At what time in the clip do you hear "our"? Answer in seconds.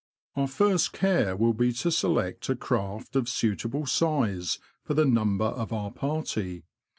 0.35-0.47, 5.71-5.91